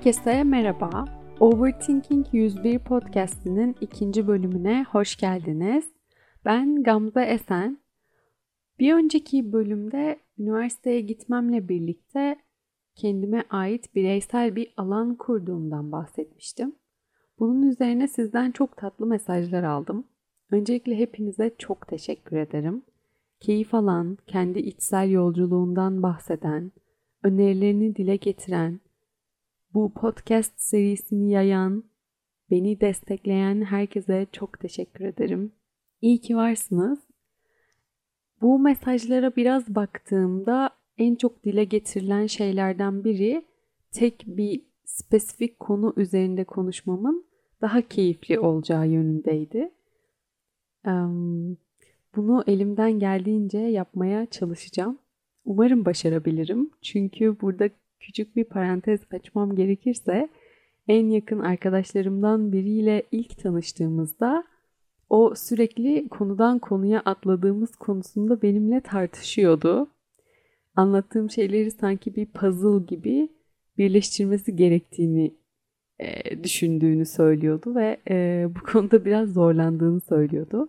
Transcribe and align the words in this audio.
Herkese 0.00 0.44
merhaba. 0.44 1.04
Overthinking 1.40 2.26
101 2.32 2.78
podcast'inin 2.78 3.76
ikinci 3.80 4.26
bölümüne 4.26 4.86
hoş 4.90 5.16
geldiniz. 5.16 5.84
Ben 6.44 6.82
Gamze 6.82 7.22
Esen. 7.22 7.78
Bir 8.78 8.94
önceki 8.94 9.52
bölümde 9.52 10.18
üniversiteye 10.38 11.00
gitmemle 11.00 11.68
birlikte 11.68 12.36
kendime 12.94 13.44
ait 13.50 13.94
bireysel 13.94 14.56
bir 14.56 14.74
alan 14.76 15.14
kurduğumdan 15.14 15.92
bahsetmiştim. 15.92 16.74
Bunun 17.38 17.62
üzerine 17.62 18.08
sizden 18.08 18.50
çok 18.50 18.76
tatlı 18.76 19.06
mesajlar 19.06 19.62
aldım. 19.62 20.04
Öncelikle 20.50 20.98
hepinize 20.98 21.54
çok 21.58 21.88
teşekkür 21.88 22.36
ederim. 22.36 22.82
Keyif 23.40 23.74
alan, 23.74 24.18
kendi 24.26 24.58
içsel 24.58 25.10
yolculuğundan 25.10 26.02
bahseden, 26.02 26.72
önerilerini 27.22 27.96
dile 27.96 28.16
getiren, 28.16 28.80
bu 29.74 29.94
podcast 29.94 30.60
serisini 30.60 31.30
yayan, 31.30 31.84
beni 32.50 32.80
destekleyen 32.80 33.62
herkese 33.62 34.26
çok 34.32 34.60
teşekkür 34.60 35.04
ederim. 35.04 35.52
İyi 36.00 36.20
ki 36.20 36.36
varsınız. 36.36 36.98
Bu 38.40 38.58
mesajlara 38.58 39.36
biraz 39.36 39.74
baktığımda 39.74 40.70
en 40.98 41.14
çok 41.14 41.44
dile 41.44 41.64
getirilen 41.64 42.26
şeylerden 42.26 43.04
biri 43.04 43.46
tek 43.92 44.24
bir 44.26 44.62
spesifik 44.84 45.60
konu 45.60 45.94
üzerinde 45.96 46.44
konuşmamın 46.44 47.26
daha 47.60 47.82
keyifli 47.82 48.38
olacağı 48.38 48.88
yönündeydi. 48.88 49.70
Bunu 52.16 52.44
elimden 52.46 52.98
geldiğince 52.98 53.58
yapmaya 53.58 54.26
çalışacağım. 54.26 54.98
Umarım 55.44 55.84
başarabilirim. 55.84 56.70
Çünkü 56.82 57.40
burada 57.40 57.70
küçük 58.00 58.36
bir 58.36 58.44
parantez 58.44 59.00
açmam 59.12 59.56
gerekirse 59.56 60.28
en 60.88 61.06
yakın 61.06 61.38
arkadaşlarımdan 61.38 62.52
biriyle 62.52 63.02
ilk 63.12 63.38
tanıştığımızda 63.38 64.44
o 65.10 65.34
sürekli 65.34 66.08
konudan 66.08 66.58
konuya 66.58 67.00
atladığımız 67.00 67.76
konusunda 67.76 68.42
benimle 68.42 68.80
tartışıyordu. 68.80 69.90
Anlattığım 70.74 71.30
şeyleri 71.30 71.70
sanki 71.70 72.16
bir 72.16 72.26
puzzle 72.26 72.84
gibi 72.86 73.28
birleştirmesi 73.78 74.56
gerektiğini 74.56 75.34
e, 75.98 76.42
düşündüğünü 76.44 77.06
söylüyordu 77.06 77.74
ve 77.74 78.00
e, 78.10 78.46
bu 78.48 78.60
konuda 78.72 79.04
biraz 79.04 79.32
zorlandığını 79.32 80.00
söylüyordu. 80.00 80.68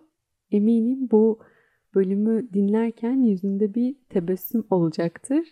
Eminim 0.50 1.08
bu 1.10 1.38
bölümü 1.94 2.52
dinlerken 2.52 3.22
yüzünde 3.22 3.74
bir 3.74 3.96
tebessüm 4.08 4.64
olacaktır. 4.70 5.44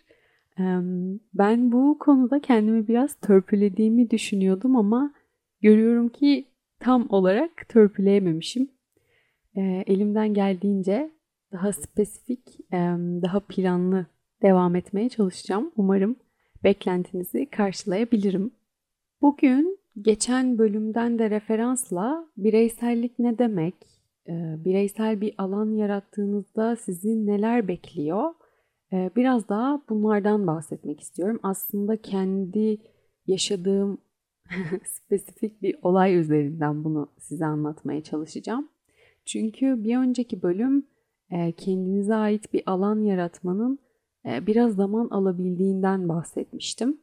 Ben 1.33 1.71
bu 1.71 1.97
konuda 1.99 2.41
kendimi 2.41 2.87
biraz 2.87 3.13
törpülediğimi 3.13 4.09
düşünüyordum 4.09 4.75
ama 4.75 5.13
görüyorum 5.61 6.09
ki 6.09 6.45
tam 6.79 7.05
olarak 7.09 7.69
törpüleyememişim. 7.69 8.69
Elimden 9.55 10.33
geldiğince 10.33 11.11
daha 11.51 11.73
spesifik, 11.73 12.71
daha 13.21 13.39
planlı 13.39 14.05
devam 14.41 14.75
etmeye 14.75 15.09
çalışacağım. 15.09 15.71
Umarım 15.77 16.15
beklentinizi 16.63 17.45
karşılayabilirim. 17.45 18.51
Bugün 19.21 19.79
geçen 20.01 20.57
bölümden 20.57 21.19
de 21.19 21.29
referansla 21.29 22.25
bireysellik 22.37 23.19
ne 23.19 23.37
demek, 23.37 23.75
bireysel 24.65 25.21
bir 25.21 25.33
alan 25.37 25.75
yarattığınızda 25.75 26.75
sizi 26.75 27.25
neler 27.25 27.67
bekliyor 27.67 28.33
biraz 28.91 29.49
daha 29.49 29.81
bunlardan 29.89 30.47
bahsetmek 30.47 30.99
istiyorum. 30.99 31.39
Aslında 31.43 32.01
kendi 32.01 32.77
yaşadığım 33.27 33.97
spesifik 34.85 35.61
bir 35.61 35.75
olay 35.81 36.15
üzerinden 36.15 36.83
bunu 36.83 37.09
size 37.17 37.45
anlatmaya 37.45 38.03
çalışacağım. 38.03 38.69
Çünkü 39.25 39.83
bir 39.83 39.97
önceki 39.97 40.41
bölüm 40.41 40.87
e, 41.29 41.51
kendinize 41.51 42.15
ait 42.15 42.53
bir 42.53 42.63
alan 42.65 42.99
yaratmanın 42.99 43.79
e, 44.25 44.47
biraz 44.47 44.75
zaman 44.75 45.07
alabildiğinden 45.09 46.09
bahsetmiştim. 46.09 46.97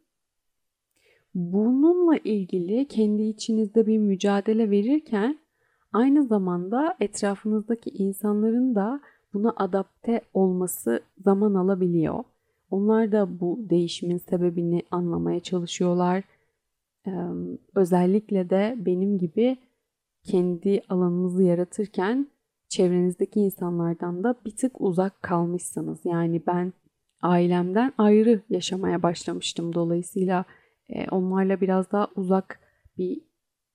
Bununla 1.34 2.16
ilgili 2.16 2.88
kendi 2.88 3.22
içinizde 3.22 3.86
bir 3.86 3.98
mücadele 3.98 4.70
verirken 4.70 5.38
aynı 5.92 6.26
zamanda 6.26 6.96
etrafınızdaki 7.00 7.90
insanların 7.90 8.74
da 8.74 9.00
buna 9.34 9.52
adapte 9.56 10.20
olması 10.34 11.00
zaman 11.24 11.54
alabiliyor. 11.54 12.24
Onlar 12.70 13.12
da 13.12 13.40
bu 13.40 13.58
değişimin 13.70 14.18
sebebini 14.18 14.82
anlamaya 14.90 15.40
çalışıyorlar. 15.40 16.24
Ee, 17.06 17.10
özellikle 17.74 18.50
de 18.50 18.74
benim 18.78 19.18
gibi 19.18 19.56
kendi 20.24 20.82
alanınızı 20.88 21.42
yaratırken 21.42 22.28
çevrenizdeki 22.68 23.40
insanlardan 23.40 24.24
da 24.24 24.34
bir 24.46 24.56
tık 24.56 24.80
uzak 24.80 25.22
kalmışsınız. 25.22 25.98
Yani 26.04 26.42
ben 26.46 26.72
ailemden 27.22 27.92
ayrı 27.98 28.42
yaşamaya 28.50 29.02
başlamıştım. 29.02 29.74
Dolayısıyla 29.74 30.44
e, 30.88 31.08
onlarla 31.08 31.60
biraz 31.60 31.92
daha 31.92 32.08
uzak 32.16 32.60
bir 32.98 33.20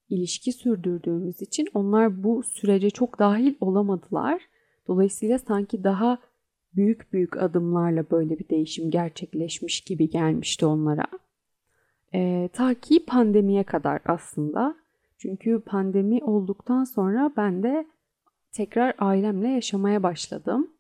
ilişki 0.09 0.52
sürdürdüğümüz 0.52 1.41
için 1.41 1.68
onlar 1.74 2.24
bu 2.24 2.44
sürece 2.44 2.90
çok 2.90 3.20
dahil 3.20 3.56
olamadılar. 3.62 4.41
Dolayısıyla 4.88 5.40
sanki 5.40 5.84
daha 5.84 6.18
büyük 6.76 7.14
büyük 7.14 7.38
adımlarla 7.38 8.10
böyle 8.12 8.40
bir 8.40 8.50
değişim 8.50 8.92
gerçekleşmiş 8.92 9.82
gibi 9.82 10.10
gelmişti 10.10 10.66
onlara. 10.66 11.06
E, 12.14 12.50
ta 12.54 12.74
ki 12.74 13.06
pandemiye 13.06 13.64
kadar 13.64 14.02
aslında. 14.06 14.76
Çünkü 15.18 15.60
pandemi 15.66 16.24
olduktan 16.24 16.84
sonra 16.84 17.32
ben 17.38 17.64
de 17.64 17.88
tekrar 18.52 18.94
ailemle 19.00 19.48
yaşamaya 19.48 20.04
başladım. 20.04 20.72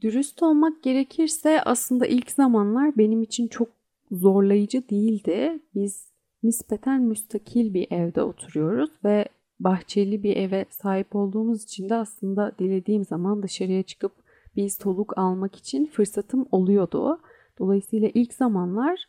Dürüst 0.00 0.42
olmak 0.42 0.82
gerekirse 0.82 1.62
aslında 1.62 2.06
ilk 2.06 2.30
zamanlar 2.30 2.98
benim 2.98 3.22
için 3.22 3.48
çok 3.48 3.68
zorlayıcı 4.10 4.88
değildi. 4.88 5.58
Biz 5.74 6.08
nispeten 6.42 7.02
müstakil 7.02 7.74
bir 7.74 7.86
evde 7.90 8.22
oturuyoruz 8.22 8.90
ve 9.04 9.28
bahçeli 9.60 10.22
bir 10.22 10.36
eve 10.36 10.64
sahip 10.70 11.16
olduğumuz 11.16 11.64
için 11.64 11.88
de 11.88 11.94
aslında 11.94 12.52
dilediğim 12.58 13.04
zaman 13.04 13.42
dışarıya 13.42 13.82
çıkıp 13.82 14.12
bir 14.56 14.68
soluk 14.68 15.18
almak 15.18 15.56
için 15.56 15.86
fırsatım 15.86 16.46
oluyordu. 16.52 17.20
Dolayısıyla 17.58 18.10
ilk 18.14 18.34
zamanlar 18.34 19.06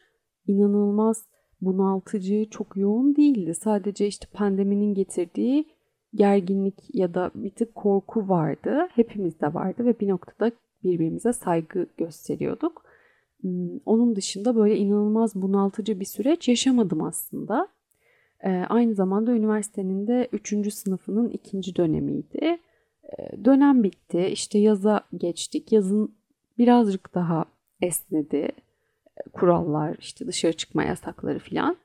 inanılmaz 0.48 1.26
bunaltıcı, 1.62 2.50
çok 2.52 2.78
yoğun 2.78 3.16
değildi. 3.16 3.56
Sadece 3.56 4.08
işte 4.08 4.28
pandeminin 4.34 4.94
getirdiği 4.94 5.66
gerginlik 6.16 6.96
ya 6.96 7.14
da 7.14 7.32
bir 7.36 7.50
tık 7.50 7.76
korku 7.76 8.30
vardı. 8.30 8.88
Hepimizde 8.92 9.54
vardı 9.54 9.86
ve 9.86 10.00
bir 10.00 10.08
noktada 10.08 10.52
birbirimize 10.84 11.34
saygı 11.34 11.88
gösteriyorduk. 11.98 12.84
Hmm, 13.42 13.78
onun 13.86 14.16
dışında 14.16 14.56
böyle 14.56 14.78
inanılmaz 14.78 15.36
bunaltıcı 15.36 16.00
bir 16.00 16.06
süreç 16.06 16.48
yaşamadım 16.48 17.04
aslında. 17.04 17.68
E, 18.44 18.50
aynı 18.50 18.96
zamanda 18.96 19.32
üniversitenin 19.32 20.08
de 20.08 20.30
3. 20.32 20.74
sınıfının 20.74 21.30
ikinci 21.30 21.76
dönemiydi. 21.76 22.58
E, 23.04 23.46
dönem 23.46 23.84
bitti. 23.84 24.28
İşte 24.32 24.60
yaza 24.60 25.02
geçtik. 25.18 25.72
Yazın 25.72 26.16
birazcık 26.58 27.16
daha 27.16 27.46
esnedi. 27.82 28.36
E, 29.18 29.30
kurallar, 29.34 29.96
işte 30.00 30.28
dışarı 30.28 30.54
çıkma 30.54 30.84
yasakları 30.84 31.40
filan. 31.40 31.78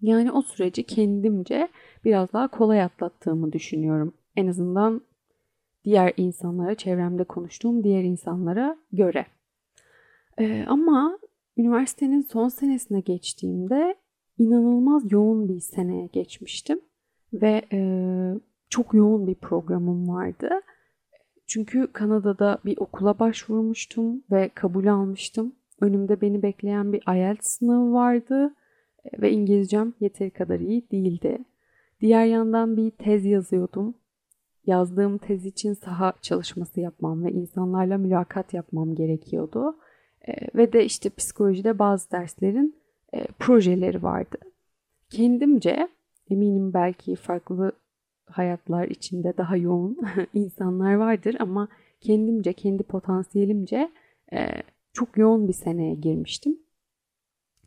Yani 0.00 0.32
o 0.32 0.42
süreci 0.42 0.82
kendimce 0.82 1.68
biraz 2.04 2.32
daha 2.32 2.48
kolay 2.48 2.82
atlattığımı 2.82 3.52
düşünüyorum. 3.52 4.14
En 4.36 4.46
azından 4.46 5.00
diğer 5.84 6.12
insanlara, 6.16 6.74
çevremde 6.74 7.24
konuştuğum 7.24 7.84
diğer 7.84 8.02
insanlara 8.04 8.76
göre. 8.92 9.26
Ee, 10.38 10.64
ama 10.68 11.18
üniversitenin 11.56 12.20
son 12.20 12.48
senesine 12.48 13.00
geçtiğimde 13.00 13.94
inanılmaz 14.38 15.12
yoğun 15.12 15.48
bir 15.48 15.60
seneye 15.60 16.06
geçmiştim 16.06 16.80
ve 17.32 17.62
e, 17.72 17.80
çok 18.68 18.94
yoğun 18.94 19.26
bir 19.26 19.34
programım 19.34 20.08
vardı. 20.08 20.50
Çünkü 21.46 21.92
Kanada'da 21.92 22.58
bir 22.64 22.78
okula 22.78 23.18
başvurmuştum 23.18 24.22
ve 24.30 24.48
kabul 24.54 24.86
almıştım. 24.86 25.52
Önümde 25.80 26.20
beni 26.20 26.42
bekleyen 26.42 26.92
bir 26.92 27.02
IELTS 27.16 27.46
sınavı 27.46 27.92
vardı 27.92 28.54
e, 29.04 29.22
ve 29.22 29.30
İngilizcem 29.32 29.92
yeteri 30.00 30.30
kadar 30.30 30.60
iyi 30.60 30.90
değildi. 30.90 31.38
Diğer 32.00 32.24
yandan 32.24 32.76
bir 32.76 32.90
tez 32.90 33.24
yazıyordum. 33.24 33.94
Yazdığım 34.66 35.18
tez 35.18 35.46
için 35.46 35.72
saha 35.72 36.12
çalışması 36.22 36.80
yapmam 36.80 37.24
ve 37.24 37.32
insanlarla 37.32 37.98
mülakat 37.98 38.54
yapmam 38.54 38.94
gerekiyordu. 38.94 39.76
E, 40.28 40.32
ve 40.54 40.72
de 40.72 40.84
işte 40.84 41.10
psikolojide 41.10 41.78
bazı 41.78 42.10
derslerin 42.10 42.76
e, 43.16 43.26
projeleri 43.38 44.02
vardı. 44.02 44.38
Kendimce 45.10 45.88
eminim 46.30 46.74
belki 46.74 47.16
farklı 47.16 47.72
hayatlar 48.26 48.88
içinde 48.88 49.36
daha 49.36 49.56
yoğun 49.56 49.98
insanlar 50.34 50.94
vardır 50.94 51.36
ama 51.38 51.68
kendimce, 52.00 52.52
kendi 52.52 52.82
potansiyelimce 52.82 53.90
e, 54.32 54.48
çok 54.92 55.16
yoğun 55.18 55.48
bir 55.48 55.52
seneye 55.52 55.94
girmiştim. 55.94 56.58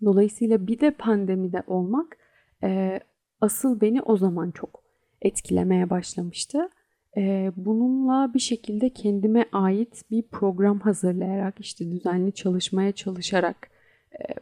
Dolayısıyla 0.05 0.67
bir 0.67 0.79
de 0.79 0.91
pandemide 0.91 1.63
olmak 1.67 2.17
e, 2.63 2.99
asıl 3.41 3.81
beni 3.81 4.01
o 4.01 4.17
zaman 4.17 4.51
çok 4.51 4.83
etkilemeye 5.21 5.89
başlamıştı. 5.89 6.69
E, 7.17 7.51
bununla 7.55 8.33
bir 8.33 8.39
şekilde 8.39 8.89
kendime 8.89 9.45
ait 9.51 10.03
bir 10.11 10.23
program 10.23 10.79
hazırlayarak 10.79 11.59
işte 11.59 11.91
düzenli 11.91 12.31
çalışmaya 12.31 12.91
çalışarak 12.91 13.69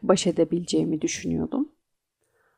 baş 0.04 0.28
edebileceğimi 0.28 1.02
düşünüyordum. 1.02 1.70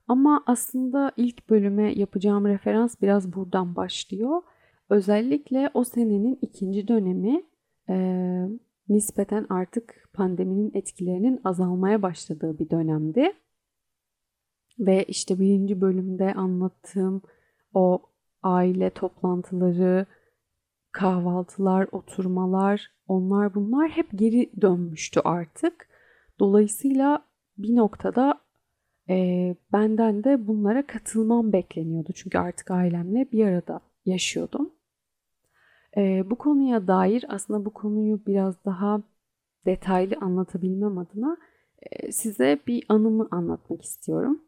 Ama 0.08 0.44
aslında 0.46 1.12
ilk 1.18 1.50
bölüme 1.50 1.94
yapacağım 1.94 2.46
referans 2.46 2.96
biraz 3.02 3.34
buradan 3.34 3.76
başlıyor. 3.76 4.42
Özellikle 4.90 5.70
o 5.74 5.84
senenin 5.84 6.40
ikinci 6.42 6.88
dönemi 6.88 7.44
e, 7.90 7.96
nispeten 8.90 9.46
artık 9.50 10.10
pandeminin 10.14 10.72
etkilerinin 10.74 11.42
azalmaya 11.44 12.02
başladığı 12.02 12.60
bir 12.60 12.70
dönemdi. 12.70 13.34
Ve 14.80 15.04
işte 15.04 15.40
birinci 15.40 15.82
bölümde 15.82 16.34
anlattığım 16.34 17.22
o 17.74 18.02
aile 18.44 18.90
toplantıları, 18.90 20.06
kahvaltılar, 20.92 21.88
oturmalar, 21.92 22.92
onlar 23.08 23.56
bunlar 23.56 23.90
hep 23.90 24.08
geri 24.16 24.62
dönmüştü 24.62 25.20
artık. 25.20 25.89
Dolayısıyla 26.40 27.26
bir 27.58 27.76
noktada 27.76 28.42
e, 29.10 29.56
benden 29.74 30.24
de 30.24 30.48
bunlara 30.48 30.88
katılmam 30.88 31.54
bekleniyordu. 31.54 32.14
Çünkü 32.16 32.38
artık 32.38 32.72
ailemle 32.72 33.32
bir 33.32 33.46
arada 33.46 33.82
yaşıyordum. 34.06 34.74
E, 35.98 36.30
bu 36.30 36.36
konuya 36.36 36.88
dair 36.88 37.26
aslında 37.30 37.66
bu 37.66 37.74
konuyu 37.74 38.26
biraz 38.28 38.66
daha 38.66 39.02
detaylı 39.66 40.16
anlatabilmem 40.22 40.98
adına 40.98 41.38
e, 41.82 42.12
size 42.12 42.60
bir 42.68 42.86
anımı 42.90 43.28
anlatmak 43.32 43.82
istiyorum. 43.82 44.42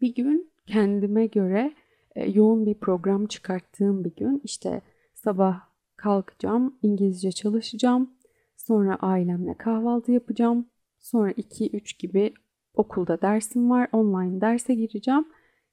Bir 0.00 0.14
gün 0.14 0.52
kendime 0.66 1.26
göre 1.26 1.74
e, 2.14 2.30
yoğun 2.30 2.66
bir 2.66 2.74
program 2.74 3.26
çıkarttığım 3.26 4.04
bir 4.04 4.16
gün 4.16 4.40
işte 4.44 4.82
sabah 5.14 5.60
kalkacağım, 5.96 6.78
İngilizce 6.82 7.32
çalışacağım, 7.32 8.10
sonra 8.56 8.96
ailemle 9.00 9.54
kahvaltı 9.54 10.12
yapacağım, 10.12 10.66
sonra 10.98 11.30
2-3 11.30 11.98
gibi 11.98 12.34
okulda 12.74 13.22
dersim 13.22 13.70
var, 13.70 13.88
online 13.92 14.40
derse 14.40 14.74
gireceğim. 14.74 15.24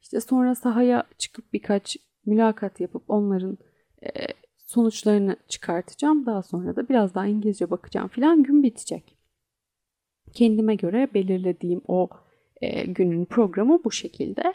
İşte 0.02 0.22
sonra 0.22 0.56
sahaya 0.56 1.04
çıkıp 1.18 1.54
birkaç 1.54 1.98
mülakat 2.26 2.80
yapıp 2.80 3.04
onların 3.08 3.58
e, 4.04 4.10
sonuçlarını 4.58 5.36
çıkartacağım. 5.48 6.26
Daha 6.26 6.44
sonra 6.44 6.76
da 6.76 6.90
biraz 6.90 7.16
daha 7.16 7.26
İngilizce 7.26 7.72
bakacağım 7.72 8.08
filan 8.08 8.44
gün 8.44 8.64
bitecek. 8.64 9.18
Kendime 10.34 10.76
göre 10.76 11.10
belirlediğim 11.14 11.82
o 11.88 12.10
e, 12.62 12.86
günün 12.86 13.26
programı 13.26 13.84
bu 13.84 13.92
şekilde. 13.92 14.54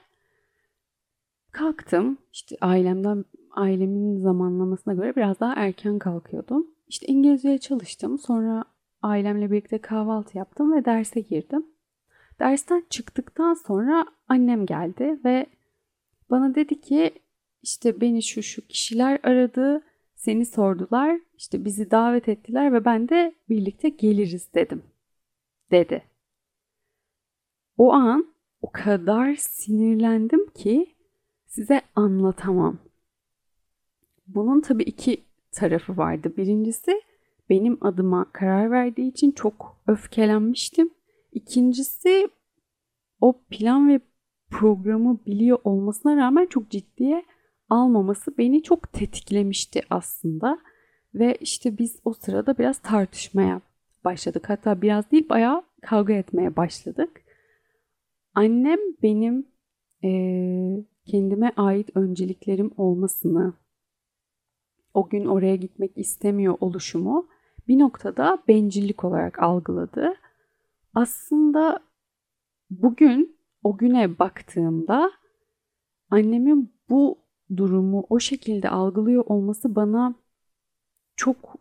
Kalktım. 1.53 2.19
İşte 2.33 2.57
ailemden 2.61 3.25
ailemin 3.51 4.21
zamanlamasına 4.21 4.95
göre 4.95 5.17
biraz 5.17 5.41
daha 5.41 5.55
erken 5.55 5.99
kalkıyordum. 5.99 6.67
İşte 6.89 7.07
İngilizceye 7.07 7.59
çalıştım. 7.59 8.19
Sonra 8.19 8.65
ailemle 9.03 9.51
birlikte 9.51 9.79
kahvaltı 9.79 10.39
yaptım 10.39 10.73
ve 10.73 10.85
derse 10.85 11.21
girdim. 11.21 11.67
Dersten 12.41 12.85
çıktıktan 12.91 13.55
sonra 13.55 14.07
annem 14.29 14.67
geldi 14.67 15.19
ve 15.25 15.47
bana 16.31 16.55
dedi 16.55 16.81
ki 16.81 17.13
işte 17.63 18.01
beni 18.01 18.23
şu 18.23 18.43
şu 18.43 18.67
kişiler 18.67 19.21
aradı, 19.23 19.83
seni 20.15 20.47
sordular, 20.47 21.21
işte 21.39 21.65
bizi 21.65 21.91
davet 21.91 22.29
ettiler 22.29 22.73
ve 22.73 22.85
ben 22.85 23.09
de 23.09 23.35
birlikte 23.49 23.89
geliriz 23.89 24.55
dedim. 24.55 24.83
Dedi. 25.71 26.03
O 27.79 27.93
an 27.93 28.27
o 28.63 28.71
kadar 28.73 29.35
sinirlendim 29.35 30.51
ki 30.51 30.95
size 31.47 31.83
anlatamam. 31.95 32.79
Bunun 34.27 34.61
tabii 34.61 34.83
iki 34.83 35.25
tarafı 35.53 35.97
vardı. 35.97 36.33
Birincisi 36.37 37.03
benim 37.51 37.79
adıma 37.81 38.33
karar 38.33 38.71
verdiği 38.71 39.09
için 39.11 39.31
çok 39.31 39.83
öfkelenmiştim. 39.87 40.91
İkincisi 41.33 42.29
o 43.21 43.43
plan 43.51 43.89
ve 43.89 44.01
programı 44.51 45.19
biliyor 45.27 45.59
olmasına 45.65 46.17
rağmen 46.17 46.47
çok 46.47 46.71
ciddiye 46.71 47.25
almaması 47.69 48.39
beni 48.39 48.63
çok 48.63 48.93
tetiklemişti 48.93 49.83
aslında. 49.91 50.59
Ve 51.15 51.35
işte 51.41 51.79
biz 51.79 52.01
o 52.05 52.13
sırada 52.13 52.59
biraz 52.59 52.79
tartışmaya 52.79 53.61
başladık. 54.05 54.51
Hatta 54.51 54.83
biraz 54.83 55.11
değil 55.11 55.29
bayağı 55.29 55.63
kavga 55.83 56.13
etmeye 56.13 56.57
başladık. 56.57 57.23
Annem 58.35 58.79
benim 59.03 59.47
e, 60.05 60.11
kendime 61.07 61.53
ait 61.57 61.97
önceliklerim 61.97 62.71
olmasını, 62.77 63.55
o 64.95 65.09
gün 65.09 65.27
oraya 65.27 65.57
gitmek 65.57 65.99
istemiyor 65.99 66.57
oluşumu 66.61 67.29
bir 67.71 67.79
noktada 67.79 68.39
bencillik 68.49 69.05
olarak 69.05 69.43
algıladı. 69.43 70.15
Aslında 70.95 71.81
bugün 72.71 73.37
o 73.65 73.77
güne 73.77 74.19
baktığımda 74.19 75.11
annemin 76.11 76.73
bu 76.89 77.19
durumu 77.57 78.07
o 78.11 78.19
şekilde 78.19 78.69
algılıyor 78.69 79.25
olması 79.27 79.75
bana 79.75 80.15
çok 81.17 81.57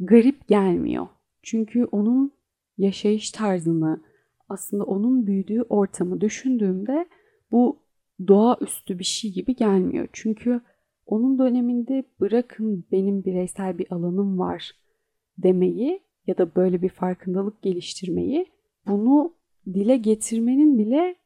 garip 0.00 0.48
gelmiyor. 0.48 1.06
Çünkü 1.42 1.84
onun 1.84 2.32
yaşayış 2.78 3.30
tarzını, 3.30 4.00
aslında 4.48 4.84
onun 4.84 5.26
büyüdüğü 5.26 5.62
ortamı 5.62 6.20
düşündüğümde 6.20 7.08
bu 7.52 7.78
doğaüstü 8.28 8.98
bir 8.98 9.04
şey 9.04 9.32
gibi 9.32 9.56
gelmiyor. 9.56 10.08
Çünkü 10.12 10.60
onun 11.06 11.38
döneminde 11.38 12.04
bırakın 12.20 12.84
benim 12.92 13.24
bireysel 13.24 13.78
bir 13.78 13.92
alanım 13.92 14.38
var 14.38 14.81
demeyi 15.38 16.02
ya 16.26 16.38
da 16.38 16.54
böyle 16.54 16.82
bir 16.82 16.88
farkındalık 16.88 17.62
geliştirmeyi 17.62 18.46
bunu 18.86 19.34
dile 19.66 19.96
getirmenin 19.96 20.78
bile 20.78 21.16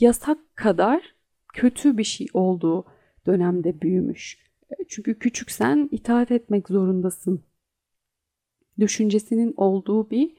yasak 0.00 0.38
kadar 0.56 1.14
kötü 1.54 1.98
bir 1.98 2.04
şey 2.04 2.26
olduğu 2.34 2.84
dönemde 3.26 3.80
büyümüş. 3.80 4.46
Çünkü 4.88 5.18
küçüksen 5.18 5.88
itaat 5.92 6.30
etmek 6.30 6.68
zorundasın. 6.68 7.44
Düşüncesinin 8.78 9.54
olduğu 9.56 10.10
bir 10.10 10.30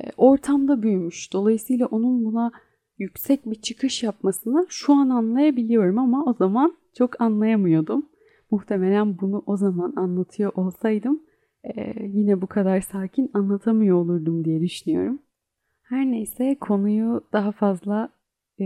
e, 0.00 0.10
ortamda 0.16 0.82
büyümüş. 0.82 1.32
Dolayısıyla 1.32 1.86
onun 1.86 2.24
buna 2.24 2.52
yüksek 2.98 3.46
bir 3.46 3.54
çıkış 3.54 4.02
yapmasını 4.02 4.66
şu 4.68 4.94
an 4.94 5.08
anlayabiliyorum 5.08 5.98
ama 5.98 6.24
o 6.24 6.34
zaman 6.34 6.76
çok 6.94 7.20
anlayamıyordum. 7.20 8.08
Muhtemelen 8.50 9.18
bunu 9.20 9.42
o 9.46 9.56
zaman 9.56 9.92
anlatıyor 9.96 10.52
olsaydım 10.54 11.22
e, 11.76 12.06
yine 12.06 12.42
bu 12.42 12.46
kadar 12.46 12.80
sakin 12.80 13.30
anlatamıyor 13.34 13.96
olurdum 13.96 14.44
diye 14.44 14.60
düşünüyorum. 14.60 15.18
Her 15.82 16.06
neyse 16.06 16.56
konuyu 16.60 17.24
daha 17.32 17.52
fazla 17.52 18.08
e, 18.60 18.64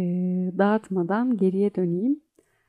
dağıtmadan 0.59 1.37
geriye 1.37 1.75
döneyim. 1.75 2.21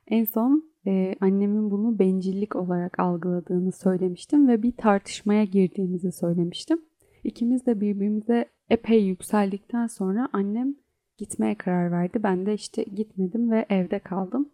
En 0.06 0.24
son 0.24 0.72
e, 0.86 1.14
annemin 1.20 1.70
bunu 1.70 1.98
bencillik 1.98 2.56
olarak 2.56 2.98
algıladığını 2.98 3.72
söylemiştim 3.72 4.48
ve 4.48 4.62
bir 4.62 4.72
tartışmaya 4.72 5.44
girdiğimizi 5.44 6.12
söylemiştim. 6.12 6.78
İkimiz 7.24 7.66
de 7.66 7.80
birbirimize 7.80 8.44
epey 8.70 9.04
yükseldikten 9.04 9.86
sonra 9.86 10.28
annem 10.32 10.74
gitmeye 11.18 11.54
karar 11.54 11.90
verdi. 11.92 12.22
Ben 12.22 12.46
de 12.46 12.54
işte 12.54 12.82
gitmedim 12.82 13.50
ve 13.50 13.66
evde 13.68 13.98
kaldım. 13.98 14.50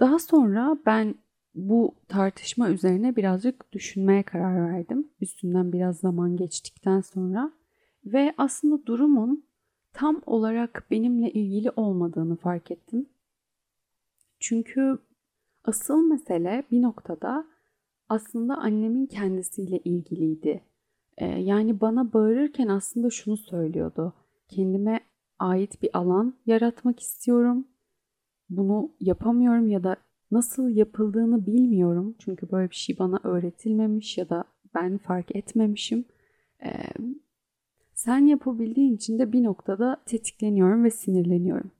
Daha 0.00 0.18
sonra 0.18 0.78
ben 0.86 1.14
bu 1.56 1.94
tartışma 2.08 2.70
üzerine 2.70 3.16
birazcık 3.16 3.72
düşünmeye 3.72 4.22
karar 4.22 4.72
verdim. 4.72 5.08
Üstünden 5.20 5.72
biraz 5.72 5.98
zaman 5.98 6.36
geçtikten 6.36 7.00
sonra 7.00 7.52
ve 8.04 8.34
aslında 8.38 8.86
durumun 8.86 9.44
tam 9.92 10.22
olarak 10.26 10.86
benimle 10.90 11.30
ilgili 11.30 11.70
olmadığını 11.70 12.36
fark 12.36 12.70
ettim. 12.70 13.08
Çünkü 14.40 14.98
asıl 15.64 16.08
mesele 16.08 16.64
bir 16.70 16.82
noktada 16.82 17.46
aslında 18.08 18.56
annemin 18.56 19.06
kendisiyle 19.06 19.78
ilgiliydi. 19.78 20.62
Ee, 21.18 21.26
yani 21.26 21.80
bana 21.80 22.12
bağırırken 22.12 22.68
aslında 22.68 23.10
şunu 23.10 23.36
söylüyordu. 23.36 24.12
Kendime 24.48 25.00
ait 25.38 25.82
bir 25.82 25.98
alan 25.98 26.34
yaratmak 26.46 27.00
istiyorum. 27.00 27.68
Bunu 28.50 28.90
yapamıyorum 29.00 29.68
ya 29.68 29.84
da 29.84 29.96
nasıl 30.30 30.68
yapıldığını 30.68 31.46
bilmiyorum. 31.46 32.14
Çünkü 32.18 32.50
böyle 32.50 32.70
bir 32.70 32.74
şey 32.74 32.98
bana 32.98 33.20
öğretilmemiş 33.24 34.18
ya 34.18 34.28
da 34.28 34.44
ben 34.74 34.98
fark 34.98 35.36
etmemişim. 35.36 36.04
Ee, 36.64 36.72
sen 37.94 38.26
yapabildiğin 38.26 38.96
için 38.96 39.18
de 39.18 39.32
bir 39.32 39.44
noktada 39.44 40.02
tetikleniyorum 40.06 40.84
ve 40.84 40.90
sinirleniyorum. 40.90 41.70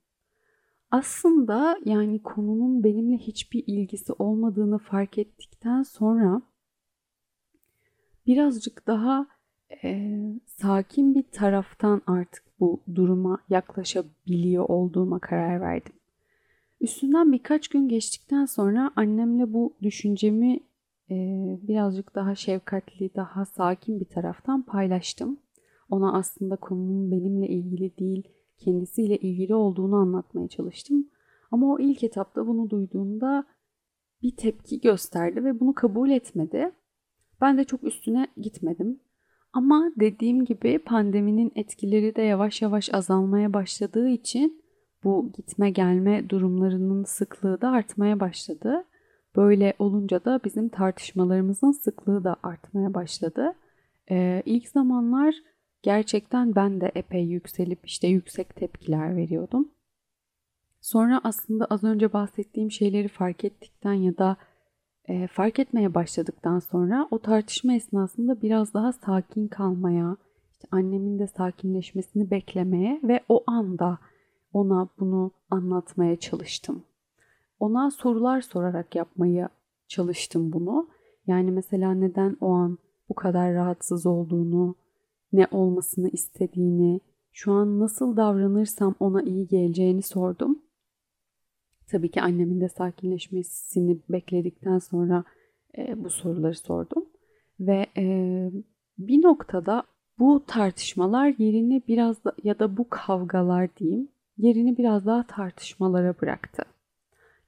Aslında 0.91 1.79
yani 1.85 2.23
konunun 2.23 2.85
benimle 2.85 3.19
hiçbir 3.19 3.65
ilgisi 3.67 4.13
olmadığını 4.13 4.79
fark 4.79 5.19
ettikten 5.19 5.83
sonra 5.83 6.43
birazcık 8.27 8.87
daha 8.87 9.27
e, 9.85 10.21
sakin 10.47 11.15
bir 11.15 11.23
taraftan 11.23 12.03
artık 12.07 12.45
bu 12.61 12.83
duruma 12.95 13.39
yaklaşabiliyor 13.49 14.65
olduğuma 14.69 15.19
karar 15.19 15.61
verdim. 15.61 15.93
Üstünden 16.81 17.33
birkaç 17.33 17.69
gün 17.69 17.89
geçtikten 17.89 18.45
sonra 18.45 18.93
annemle 18.97 19.53
bu 19.53 19.77
düşüncemi 19.83 20.61
e, 21.11 21.17
birazcık 21.63 22.15
daha 22.15 22.35
şefkatli, 22.35 23.15
daha 23.15 23.45
sakin 23.45 24.01
bir 24.01 24.09
taraftan 24.09 24.63
paylaştım. 24.63 25.41
Ona 25.91 26.13
aslında 26.13 26.57
konunun 26.57 27.11
benimle 27.11 27.49
ilgili 27.49 27.99
değil, 27.99 28.29
kendisiyle 28.59 29.17
ilgili 29.17 29.55
olduğunu 29.55 29.97
anlatmaya 29.97 30.49
çalıştım. 30.49 31.09
Ama 31.51 31.73
o 31.73 31.79
ilk 31.79 32.05
etapta 32.05 32.47
bunu 32.47 32.71
duyduğunda 32.71 33.45
bir 34.23 34.37
tepki 34.37 34.81
gösterdi 34.81 35.45
ve 35.45 35.61
bunu 35.61 35.75
kabul 35.75 36.11
etmedi. 36.11 36.73
Ben 37.41 37.59
de 37.59 37.65
çok 37.65 37.85
üstüne 37.85 38.27
gitmedim. 38.37 39.01
Ama 39.53 39.93
dediğim 40.01 40.45
gibi 40.45 40.79
pandeminin 40.79 41.53
etkileri 41.55 42.17
de 42.17 42.23
yavaş 42.23 42.63
yavaş 42.63 42.95
azalmaya 42.95 43.53
başladığı 43.53 44.09
için 44.09 44.63
bu 45.07 45.33
gitme 45.33 45.71
gelme 45.71 46.31
durumlarının 46.31 47.05
sıklığı 47.05 47.61
da 47.61 47.71
artmaya 47.71 48.21
başladı. 48.21 48.85
Böyle 49.37 49.75
olunca 49.79 50.25
da 50.25 50.41
bizim 50.45 50.69
tartışmalarımızın 50.69 51.73
sıklığı 51.73 52.25
da 52.25 52.37
artmaya 52.43 52.95
başladı. 52.95 53.53
Ee, 54.11 54.43
ilk 54.47 54.69
zamanlar 54.69 55.35
gerçekten 55.83 56.55
ben 56.55 56.81
de 56.81 56.93
epey 56.95 57.25
yükselip 57.25 57.79
işte 57.85 58.09
yüksek 58.09 58.57
tepkiler 58.57 59.17
veriyordum. 59.17 59.69
Sonra 60.81 61.21
aslında 61.25 61.65
az 61.65 61.85
önce 61.85 62.13
bahsettiğim 62.13 62.71
şeyleri 62.71 63.09
fark 63.09 63.45
ettikten 63.45 63.93
ya 63.93 64.19
da 64.19 64.37
e, 65.09 65.27
fark 65.27 65.59
etmeye 65.59 65.95
başladıktan 65.95 66.59
sonra 66.59 67.09
o 67.11 67.19
tartışma 67.19 67.75
esnasında 67.75 68.43
biraz 68.43 68.75
daha 68.75 68.93
sakin 68.93 69.49
kalmaya, 69.49 70.17
işte 70.53 70.69
annemin 70.71 71.19
de 71.19 71.27
sakinleşmesini 71.27 72.31
beklemeye 72.31 73.01
ve 73.03 73.21
o 73.29 73.45
anda 73.47 73.99
ona 74.57 74.89
bunu 74.99 75.31
anlatmaya 75.51 76.17
çalıştım. 76.17 76.85
Ona 77.61 77.91
sorular 77.91 78.41
sorarak 78.41 78.95
yapmaya 78.95 79.49
çalıştım 79.89 80.53
bunu. 80.53 80.89
Yani 81.27 81.51
mesela 81.51 81.95
neden 81.95 82.37
o 82.41 82.51
an 82.51 82.79
bu 83.09 83.15
kadar 83.15 83.55
rahatsız 83.55 84.07
olduğunu, 84.07 84.75
ne 85.33 85.47
olmasını 85.51 86.09
istediğini, 86.09 87.01
şu 87.33 87.53
an 87.53 87.81
nasıl 87.81 88.17
davranırsam 88.17 88.95
ona 89.01 89.23
iyi 89.23 89.49
geleceğini 89.49 90.03
sordum. 90.03 90.63
Tabii 91.91 92.11
ki 92.11 92.23
annemin 92.23 92.61
de 92.61 92.69
sakinleşmesini 92.69 93.99
bekledikten 94.09 94.79
sonra 94.79 95.25
e, 95.79 96.05
bu 96.05 96.11
soruları 96.11 96.55
sordum. 96.55 97.05
Ve 97.61 97.87
e, 97.97 98.05
bir 98.99 99.23
noktada 99.23 99.83
bu 100.19 100.45
tartışmalar 100.47 101.35
yerini 101.39 101.83
biraz 101.89 102.25
da 102.25 102.33
ya 102.45 102.59
da 102.59 102.77
bu 102.77 102.89
kavgalar 102.89 103.77
diyeyim 103.77 104.09
yerini 104.39 104.79
biraz 104.79 105.07
daha 105.07 105.27
tartışmalara 105.27 106.15
bıraktı. 106.23 106.63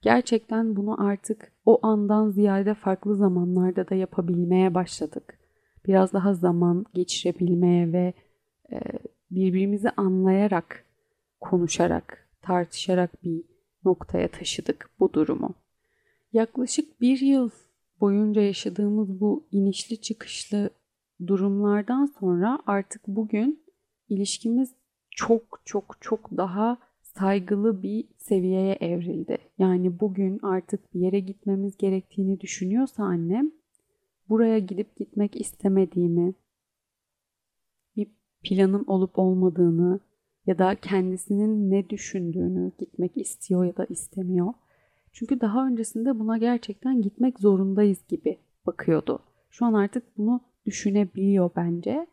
Gerçekten 0.01 0.75
bunu 0.75 1.07
artık 1.07 1.51
o 1.65 1.79
andan 1.87 2.29
ziyade 2.29 2.73
farklı 2.73 3.15
zamanlarda 3.15 3.89
da 3.89 3.95
yapabilmeye 3.95 4.73
başladık. 4.73 5.39
Biraz 5.85 6.13
daha 6.13 6.33
zaman 6.33 6.85
geçirebilmeye 6.93 7.93
ve 7.93 8.13
e, 8.71 8.79
birbirimizi 9.31 9.89
anlayarak, 9.89 10.85
konuşarak, 11.39 12.29
tartışarak 12.41 13.23
bir 13.23 13.43
noktaya 13.85 14.27
taşıdık 14.27 14.89
bu 14.99 15.13
durumu. 15.13 15.53
Yaklaşık 16.33 17.01
bir 17.01 17.19
yıl 17.19 17.49
boyunca 18.01 18.41
yaşadığımız 18.41 19.19
bu 19.19 19.47
inişli 19.51 20.01
çıkışlı 20.01 20.69
durumlardan 21.27 22.05
sonra 22.05 22.59
artık 22.65 23.07
bugün 23.07 23.63
ilişkimiz 24.09 24.78
çok 25.19 25.61
çok 25.65 25.97
çok 26.01 26.37
daha 26.37 26.77
saygılı 27.01 27.83
bir 27.83 28.05
seviyeye 28.17 28.77
evrildi. 28.81 29.37
Yani 29.57 29.99
bugün 29.99 30.39
artık 30.43 30.93
bir 30.93 30.99
yere 30.99 31.19
gitmemiz 31.19 31.77
gerektiğini 31.77 32.39
düşünüyorsa 32.39 33.03
annem 33.03 33.51
buraya 34.29 34.59
gidip 34.59 34.95
gitmek 34.95 35.41
istemediğimi, 35.41 36.33
bir 37.95 38.07
planım 38.43 38.83
olup 38.87 39.19
olmadığını 39.19 39.99
ya 40.47 40.57
da 40.57 40.75
kendisinin 40.75 41.71
ne 41.71 41.89
düşündüğünü 41.89 42.71
gitmek 42.77 43.17
istiyor 43.17 43.65
ya 43.65 43.77
da 43.77 43.85
istemiyor. 43.85 44.53
Çünkü 45.13 45.41
daha 45.41 45.67
öncesinde 45.67 46.19
buna 46.19 46.37
gerçekten 46.37 47.01
gitmek 47.01 47.39
zorundayız 47.39 47.99
gibi 48.07 48.37
bakıyordu. 48.65 49.19
Şu 49.49 49.65
an 49.65 49.73
artık 49.73 50.17
bunu 50.17 50.41
düşünebiliyor 50.65 51.49
bence. 51.55 52.07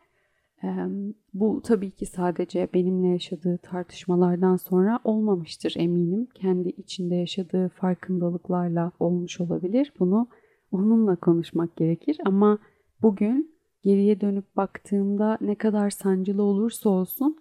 Bu 1.34 1.62
tabii 1.64 1.90
ki 1.90 2.06
sadece 2.06 2.68
benimle 2.74 3.08
yaşadığı 3.08 3.58
tartışmalardan 3.58 4.56
sonra 4.56 5.00
olmamıştır 5.04 5.74
eminim. 5.76 6.28
Kendi 6.34 6.68
içinde 6.68 7.14
yaşadığı 7.14 7.68
farkındalıklarla 7.68 8.92
olmuş 9.00 9.40
olabilir. 9.40 9.92
Bunu 9.98 10.28
onunla 10.72 11.16
konuşmak 11.16 11.76
gerekir 11.76 12.18
ama 12.24 12.58
bugün 13.02 13.56
geriye 13.82 14.20
dönüp 14.20 14.56
baktığımda 14.56 15.38
ne 15.40 15.54
kadar 15.54 15.90
sancılı 15.90 16.42
olursa 16.42 16.90
olsun 16.90 17.36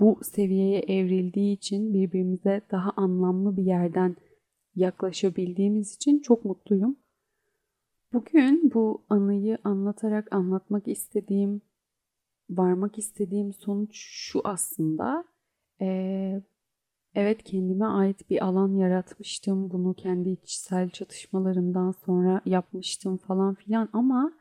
bu 0.00 0.18
seviyeye 0.22 0.80
evrildiği 0.80 1.56
için 1.56 1.94
birbirimize 1.94 2.60
daha 2.70 2.92
anlamlı 2.96 3.56
bir 3.56 3.62
yerden 3.62 4.16
yaklaşabildiğimiz 4.74 5.94
için 5.94 6.18
çok 6.18 6.44
mutluyum. 6.44 6.96
Bugün 8.12 8.70
bu 8.74 9.04
anıyı 9.08 9.58
anlatarak 9.64 10.34
anlatmak 10.34 10.88
istediğim, 10.88 11.62
varmak 12.50 12.98
istediğim 12.98 13.52
sonuç 13.52 13.96
şu 13.96 14.40
aslında. 14.44 15.24
Ee, 15.80 16.42
evet 17.14 17.42
kendime 17.42 17.84
ait 17.84 18.30
bir 18.30 18.44
alan 18.44 18.74
yaratmıştım. 18.74 19.70
Bunu 19.70 19.94
kendi 19.94 20.30
içsel 20.30 20.90
çatışmalarımdan 20.90 21.90
sonra 21.90 22.40
yapmıştım 22.46 23.16
falan 23.16 23.54
filan 23.54 23.88
ama 23.92 24.32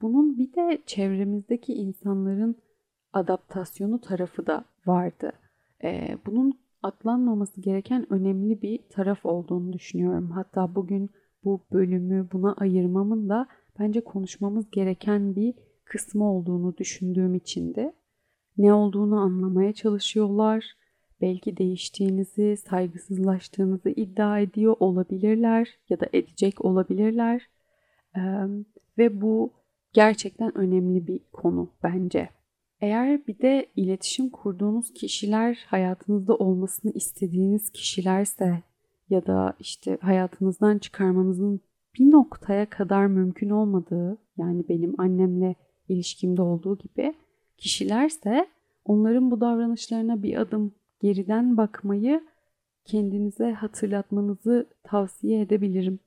bunun 0.00 0.38
bir 0.38 0.52
de 0.52 0.82
çevremizdeki 0.86 1.74
insanların 1.74 2.56
adaptasyonu 3.12 4.00
tarafı 4.00 4.46
da 4.46 4.64
vardı. 4.86 5.32
Ee, 5.84 6.18
bunun 6.26 6.58
atlanmaması 6.82 7.60
gereken 7.60 8.12
önemli 8.12 8.62
bir 8.62 8.78
taraf 8.88 9.26
olduğunu 9.26 9.72
düşünüyorum. 9.72 10.30
Hatta 10.30 10.74
bugün 10.74 11.10
bu 11.44 11.60
bölümü 11.72 12.28
buna 12.32 12.54
ayırmamın 12.54 13.28
da 13.28 13.46
bence 13.78 14.00
konuşmamız 14.00 14.70
gereken 14.70 15.36
bir 15.36 15.54
kısmı 15.86 16.32
olduğunu 16.32 16.76
düşündüğüm 16.76 17.34
için 17.34 17.74
de 17.74 17.94
ne 18.58 18.74
olduğunu 18.74 19.20
anlamaya 19.20 19.72
çalışıyorlar. 19.72 20.64
Belki 21.20 21.56
değiştiğinizi, 21.56 22.56
saygısızlaştığınızı 22.56 23.90
iddia 23.90 24.40
ediyor 24.40 24.76
olabilirler 24.80 25.68
ya 25.88 26.00
da 26.00 26.06
edecek 26.12 26.64
olabilirler. 26.64 27.48
Ee, 28.16 28.20
ve 28.98 29.20
bu 29.20 29.52
gerçekten 29.92 30.58
önemli 30.58 31.06
bir 31.06 31.20
konu 31.32 31.70
bence. 31.82 32.28
Eğer 32.80 33.26
bir 33.26 33.38
de 33.38 33.66
iletişim 33.76 34.30
kurduğunuz 34.30 34.92
kişiler 34.92 35.64
hayatınızda 35.66 36.34
olmasını 36.36 36.92
istediğiniz 36.92 37.70
kişilerse 37.70 38.62
ya 39.10 39.26
da 39.26 39.56
işte 39.60 39.98
hayatınızdan 40.00 40.78
çıkarmanızın 40.78 41.60
bir 41.98 42.10
noktaya 42.10 42.70
kadar 42.70 43.06
mümkün 43.06 43.50
olmadığı 43.50 44.18
yani 44.36 44.68
benim 44.68 45.00
annemle 45.00 45.54
ilişkimde 45.88 46.42
olduğu 46.42 46.78
gibi 46.78 47.14
kişilerse 47.56 48.46
onların 48.84 49.30
bu 49.30 49.40
davranışlarına 49.40 50.22
bir 50.22 50.36
adım 50.36 50.72
geriden 51.00 51.56
bakmayı 51.56 52.20
kendinize 52.84 53.52
hatırlatmanızı 53.52 54.66
tavsiye 54.82 55.40
edebilirim. 55.40 55.98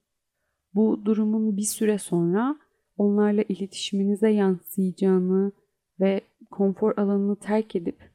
Bu 0.75 1.01
durumun 1.05 1.57
bir 1.57 1.61
süre 1.61 1.97
sonra 1.97 2.55
onlarla 2.97 3.43
iletişiminize 3.49 4.29
yansıyacağını 4.29 5.51
ve 5.99 6.21
konfor 6.51 6.97
alanını 6.97 7.35
terk 7.35 7.75
edip 7.75 8.09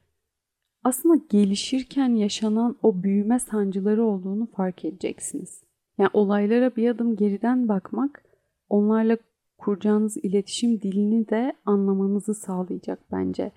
aslında 0.85 1.23
gelişirken 1.29 2.09
yaşanan 2.09 2.75
o 2.83 3.03
büyüme 3.03 3.39
sancıları 3.39 4.03
olduğunu 4.03 4.45
fark 4.45 4.85
edeceksiniz. 4.85 5.63
Yani 5.97 6.09
olaylara 6.13 6.75
bir 6.75 6.89
adım 6.89 7.15
geriden 7.15 7.67
bakmak 7.67 8.23
onlarla 8.69 9.17
kuracağınız 9.57 10.17
iletişim 10.17 10.81
dilini 10.81 11.29
de 11.29 11.53
anlamanızı 11.65 12.33
sağlayacak 12.33 12.99
bence. 13.11 13.51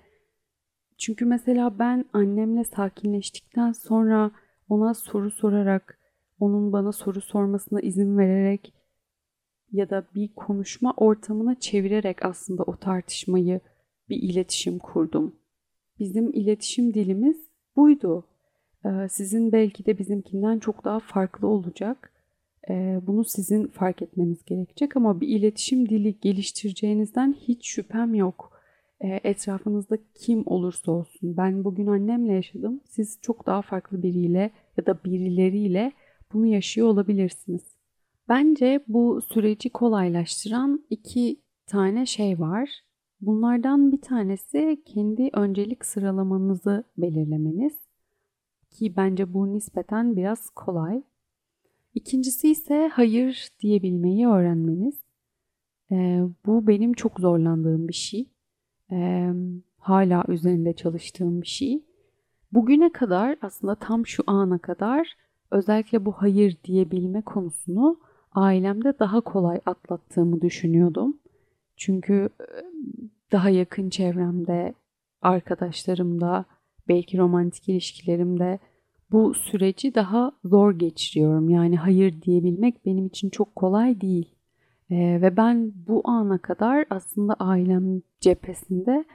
Çünkü 0.97 1.25
mesela 1.25 1.79
ben 1.79 2.05
annemle 2.13 2.63
sakinleştikten 2.63 3.71
sonra 3.71 4.31
ona 4.69 4.93
soru 4.93 5.31
sorarak, 5.31 5.99
onun 6.39 6.73
bana 6.73 6.91
soru 6.91 7.21
sormasına 7.21 7.81
izin 7.81 8.17
vererek 8.17 8.73
ya 9.71 9.89
da 9.89 10.05
bir 10.15 10.33
konuşma 10.35 10.93
ortamına 10.97 11.59
çevirerek 11.59 12.25
aslında 12.25 12.63
o 12.63 12.75
tartışmayı 12.75 13.59
bir 14.09 14.17
iletişim 14.17 14.79
kurdum. 14.79 15.35
Bizim 15.99 16.33
iletişim 16.33 16.93
dilimiz 16.93 17.37
buydu. 17.75 18.25
Ee, 18.85 19.07
sizin 19.09 19.51
belki 19.51 19.85
de 19.85 19.97
bizimkinden 19.97 20.59
çok 20.59 20.85
daha 20.85 20.99
farklı 20.99 21.47
olacak. 21.47 22.11
Ee, 22.69 23.01
bunu 23.07 23.23
sizin 23.25 23.67
fark 23.67 24.01
etmeniz 24.01 24.45
gerekecek 24.45 24.97
ama 24.97 25.21
bir 25.21 25.27
iletişim 25.27 25.89
dili 25.89 26.19
geliştireceğinizden 26.21 27.33
hiç 27.33 27.67
şüphem 27.67 28.13
yok. 28.15 28.51
e, 29.01 29.19
etrafınızda 29.23 29.97
kim 30.15 30.43
olursa 30.45 30.91
olsun. 30.91 31.37
Ben 31.37 31.63
bugün 31.63 31.87
annemle 31.87 32.33
yaşadım. 32.33 32.81
Siz 32.89 33.19
çok 33.21 33.45
daha 33.45 33.61
farklı 33.61 34.03
biriyle 34.03 34.51
ya 34.77 34.85
da 34.85 35.03
birileriyle 35.03 35.91
bunu 36.33 36.45
yaşıyor 36.45 36.87
olabilirsiniz. 36.87 37.61
Bence 38.29 38.83
bu 38.87 39.21
süreci 39.21 39.69
kolaylaştıran 39.69 40.85
iki 40.89 41.41
tane 41.67 42.05
şey 42.05 42.39
var. 42.39 42.69
Bunlardan 43.21 43.91
bir 43.91 44.01
tanesi 44.01 44.81
kendi 44.85 45.29
öncelik 45.33 45.85
sıralamanızı 45.85 46.83
belirlemeniz 46.97 47.73
ki 48.71 48.95
bence 48.97 49.33
bu 49.33 49.53
nispeten 49.53 50.15
biraz 50.15 50.49
kolay. 50.49 51.03
İkincisi 51.95 52.51
ise 52.51 52.89
hayır 52.93 53.49
diyebilmeyi 53.59 54.27
öğrenmeniz. 54.27 54.99
Ee, 55.91 56.21
bu 56.45 56.67
benim 56.67 56.93
çok 56.93 57.19
zorlandığım 57.19 57.87
bir 57.87 57.93
şey. 57.93 58.25
Ee, 58.91 59.29
hala 59.77 60.23
üzerinde 60.27 60.73
çalıştığım 60.73 61.41
bir 61.41 61.47
şey. 61.47 61.83
Bugüne 62.51 62.91
kadar 62.91 63.37
aslında 63.41 63.75
tam 63.75 64.07
şu 64.07 64.23
ana 64.27 64.57
kadar 64.57 65.15
özellikle 65.51 66.05
bu 66.05 66.11
hayır 66.11 66.57
diyebilme 66.63 67.21
konusunu 67.21 67.99
ailemde 68.31 68.99
daha 68.99 69.21
kolay 69.21 69.59
atlattığımı 69.65 70.41
düşünüyordum. 70.41 71.17
Çünkü 71.77 72.29
daha 73.31 73.49
yakın 73.49 73.89
çevremde, 73.89 74.73
arkadaşlarımda, 75.21 76.45
belki 76.87 77.17
romantik 77.17 77.69
ilişkilerimde 77.69 78.59
bu 79.11 79.33
süreci 79.33 79.95
daha 79.95 80.31
zor 80.45 80.71
geçiriyorum. 80.71 81.49
Yani 81.49 81.77
hayır 81.77 82.21
diyebilmek 82.21 82.85
benim 82.85 83.05
için 83.05 83.29
çok 83.29 83.55
kolay 83.55 84.01
değil. 84.01 84.35
Ee, 84.91 85.19
ve 85.21 85.37
ben 85.37 85.71
bu 85.87 86.01
ana 86.05 86.37
kadar 86.37 86.85
aslında 86.89 87.33
ailem 87.33 88.01
cephesinde 88.19 89.05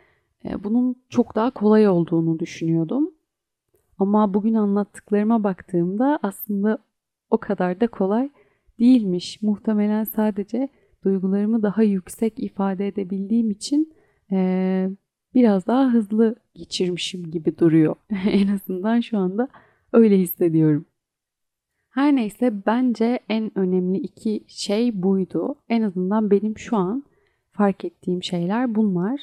e, 0.45 0.65
bunun 0.65 0.97
çok 1.09 1.35
daha 1.35 1.51
kolay 1.51 1.89
olduğunu 1.89 2.39
düşünüyordum. 2.39 3.11
Ama 3.99 4.35
bugün 4.35 4.55
anlattıklarıma 4.55 5.45
baktığımda 5.45 6.19
aslında 6.23 6.79
o 7.31 7.39
kadar 7.39 7.81
da 7.81 7.87
kolay 7.87 8.31
değilmiş. 8.79 9.43
Muhtemelen 9.43 10.05
sadece 10.05 10.69
duygularımı 11.05 11.63
daha 11.63 11.83
yüksek 11.83 12.39
ifade 12.39 12.89
edebildiğim 12.89 13.51
için 13.51 13.95
e, 14.33 14.89
biraz 15.35 15.67
daha 15.67 15.93
hızlı 15.93 16.37
geçirmişim 16.55 17.31
gibi 17.31 17.59
duruyor. 17.59 17.97
en 18.31 18.49
azından 18.49 19.01
şu 19.01 19.19
anda 19.19 19.49
öyle 19.95 20.19
hissediyorum. 20.19 20.87
Her 21.91 22.17
neyse 22.17 22.67
bence 22.67 23.19
en 23.29 23.59
önemli 23.59 23.99
iki 23.99 24.45
şey 24.49 25.03
buydu. 25.03 25.55
En 25.69 25.83
azından 25.83 26.31
benim 26.31 26.59
şu 26.59 26.77
an 26.77 27.05
fark 27.53 27.85
ettiğim 27.85 28.23
şeyler 28.23 28.75
bunlar. 28.75 29.21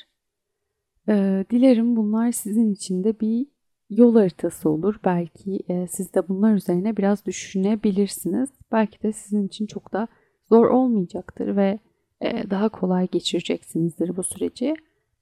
Ee, 1.10 1.46
dilerim 1.50 1.96
bunlar 1.96 2.32
sizin 2.32 2.74
için 2.74 3.04
de 3.04 3.20
bir 3.20 3.48
yol 3.90 4.16
haritası 4.16 4.70
olur. 4.70 4.96
Belki 5.06 5.60
e, 5.70 5.88
siz 5.88 6.14
de 6.14 6.28
bunlar 6.28 6.54
üzerine 6.54 6.98
biraz 6.98 7.26
düşünebilirsiniz. 7.26 8.50
Belki 8.72 9.04
de 9.04 9.14
sizin 9.14 9.48
için 9.48 9.66
çok 9.66 9.94
da 9.94 10.08
zor 10.50 10.68
olmayacaktır 10.68 11.56
ve 11.56 11.80
e, 12.22 12.50
daha 12.50 12.70
kolay 12.70 13.08
geçireceksinizdir 13.08 14.18
bu 14.18 14.24
süreci. 14.24 14.76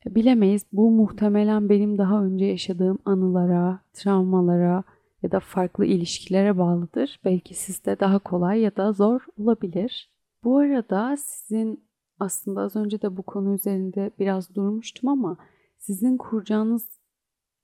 Bilemeyiz. 0.06 0.66
Bu 0.74 0.92
muhtemelen 0.92 1.70
benim 1.70 1.98
daha 1.98 2.24
önce 2.24 2.46
yaşadığım 2.46 3.00
anılara, 3.06 3.80
travmalara 3.94 4.84
ya 5.24 5.32
da 5.32 5.40
farklı 5.40 5.86
ilişkilere 5.86 6.58
bağlıdır. 6.58 7.20
Belki 7.26 7.54
sizde 7.54 8.00
daha 8.00 8.20
kolay 8.20 8.60
ya 8.60 8.76
da 8.76 8.94
zor 8.94 9.22
olabilir. 9.38 10.12
Bu 10.44 10.58
arada 10.58 11.18
sizin 11.18 11.84
aslında 12.20 12.62
az 12.62 12.76
önce 12.76 13.02
de 13.02 13.18
bu 13.18 13.24
konu 13.24 13.54
üzerinde 13.54 14.12
biraz 14.20 14.56
durmuştum 14.56 15.10
ama 15.10 15.38
sizin 15.78 16.18
kuracağınız 16.18 17.00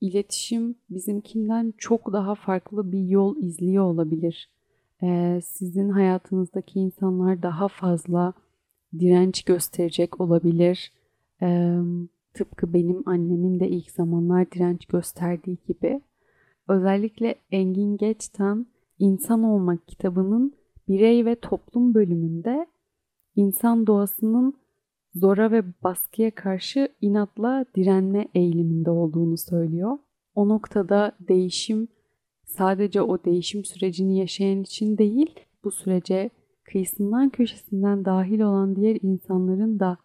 iletişim 0.01 0.75
bizimkinden 0.89 1.73
çok 1.77 2.13
daha 2.13 2.35
farklı 2.35 2.91
bir 2.91 3.03
yol 3.03 3.37
izliyor 3.37 3.83
olabilir. 3.83 4.51
Ee, 5.03 5.39
sizin 5.43 5.89
hayatınızdaki 5.89 6.79
insanlar 6.79 7.43
daha 7.43 7.67
fazla 7.67 8.33
direnç 8.99 9.43
gösterecek 9.43 10.21
olabilir. 10.21 10.93
Ee, 11.41 11.77
tıpkı 12.33 12.73
benim 12.73 13.03
annemin 13.05 13.59
de 13.59 13.69
ilk 13.69 13.91
zamanlar 13.91 14.51
direnç 14.51 14.85
gösterdiği 14.85 15.57
gibi. 15.67 16.01
Özellikle 16.67 17.35
Engin 17.51 17.97
Geçten 17.97 18.65
İnsan 18.99 19.43
Olmak 19.43 19.87
kitabının 19.87 20.53
birey 20.87 21.25
ve 21.25 21.35
toplum 21.35 21.93
bölümünde 21.93 22.67
insan 23.35 23.87
doğasının 23.87 24.53
zora 25.15 25.51
ve 25.51 25.63
baskıya 25.83 26.31
karşı 26.35 26.89
inatla 27.01 27.65
direnme 27.75 28.27
eğiliminde 28.33 28.89
olduğunu 28.89 29.37
söylüyor. 29.37 29.97
O 30.35 30.49
noktada 30.49 31.11
değişim 31.19 31.87
sadece 32.45 33.01
o 33.01 33.23
değişim 33.23 33.65
sürecini 33.65 34.17
yaşayan 34.17 34.61
için 34.61 34.97
değil, 34.97 35.39
bu 35.63 35.71
sürece 35.71 36.29
kıyısından 36.63 37.29
köşesinden 37.29 38.05
dahil 38.05 38.39
olan 38.39 38.75
diğer 38.75 38.97
insanların 39.01 39.79
da 39.79 39.97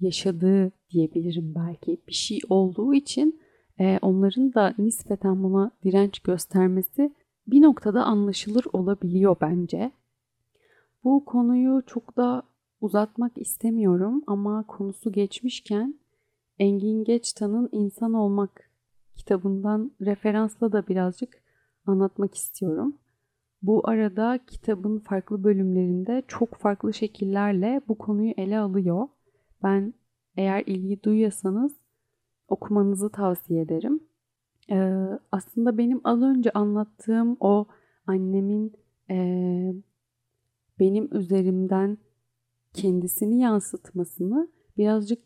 yaşadığı 0.00 0.72
diyebilirim 0.90 1.54
belki 1.54 2.00
bir 2.08 2.12
şey 2.12 2.40
olduğu 2.48 2.94
için 2.94 3.40
e, 3.80 3.98
onların 4.02 4.54
da 4.54 4.74
nispeten 4.78 5.42
buna 5.42 5.70
direnç 5.84 6.18
göstermesi 6.18 7.12
bir 7.46 7.62
noktada 7.62 8.04
anlaşılır 8.04 8.64
olabiliyor 8.72 9.36
bence. 9.40 9.92
Bu 11.04 11.24
konuyu 11.24 11.82
çok 11.86 12.16
da 12.16 12.42
uzatmak 12.80 13.38
istemiyorum 13.38 14.22
ama 14.26 14.64
konusu 14.66 15.12
geçmişken 15.12 15.94
Engin 16.58 17.04
Geçtan'ın 17.04 17.68
İnsan 17.72 18.14
Olmak 18.14 18.70
kitabından 19.16 19.90
referansla 20.00 20.72
da 20.72 20.86
birazcık 20.88 21.42
anlatmak 21.86 22.34
istiyorum. 22.34 22.94
Bu 23.62 23.88
arada 23.88 24.38
kitabın 24.46 24.98
farklı 24.98 25.44
bölümlerinde 25.44 26.22
çok 26.28 26.54
farklı 26.54 26.94
şekillerle 26.94 27.80
bu 27.88 27.98
konuyu 27.98 28.32
ele 28.36 28.58
alıyor. 28.58 29.08
Ben 29.62 29.94
eğer 30.36 30.62
ilgi 30.66 31.02
duyuyorsanız 31.02 31.72
okumanızı 32.48 33.10
tavsiye 33.10 33.62
ederim. 33.62 34.00
Ee, 34.70 35.08
aslında 35.32 35.78
benim 35.78 36.00
az 36.04 36.22
önce 36.22 36.50
anlattığım 36.50 37.36
o 37.40 37.66
annemin 38.06 38.72
e, 39.10 39.16
benim 40.80 41.08
üzerimden 41.12 41.98
kendisini 42.72 43.40
yansıtmasını 43.40 44.48
birazcık 44.76 45.18